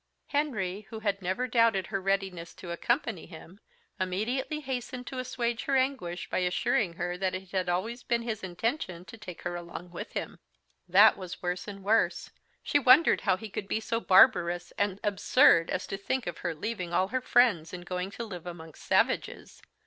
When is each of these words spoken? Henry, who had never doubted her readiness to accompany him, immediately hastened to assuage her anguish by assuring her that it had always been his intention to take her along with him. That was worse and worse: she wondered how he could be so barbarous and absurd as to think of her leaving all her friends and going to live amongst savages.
Henry, 0.29 0.87
who 0.89 1.01
had 1.01 1.21
never 1.21 1.47
doubted 1.47 1.85
her 1.85 2.01
readiness 2.01 2.55
to 2.55 2.71
accompany 2.71 3.27
him, 3.27 3.59
immediately 3.99 4.59
hastened 4.61 5.05
to 5.05 5.19
assuage 5.19 5.65
her 5.65 5.75
anguish 5.77 6.27
by 6.27 6.39
assuring 6.39 6.93
her 6.93 7.19
that 7.19 7.35
it 7.35 7.51
had 7.51 7.69
always 7.69 8.01
been 8.01 8.23
his 8.23 8.41
intention 8.41 9.05
to 9.05 9.15
take 9.15 9.43
her 9.43 9.55
along 9.55 9.91
with 9.91 10.13
him. 10.13 10.39
That 10.89 11.17
was 11.17 11.43
worse 11.43 11.67
and 11.67 11.83
worse: 11.83 12.31
she 12.63 12.79
wondered 12.79 13.21
how 13.21 13.37
he 13.37 13.47
could 13.51 13.67
be 13.67 13.79
so 13.79 13.99
barbarous 13.99 14.71
and 14.75 14.99
absurd 15.03 15.69
as 15.69 15.85
to 15.85 15.97
think 15.97 16.25
of 16.25 16.39
her 16.39 16.55
leaving 16.55 16.93
all 16.93 17.09
her 17.09 17.21
friends 17.21 17.71
and 17.71 17.85
going 17.85 18.09
to 18.09 18.25
live 18.25 18.47
amongst 18.47 18.83
savages. 18.83 19.61